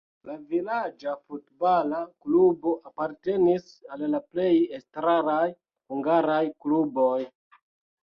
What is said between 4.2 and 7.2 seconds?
plej elstaraj hungaraj kluboj.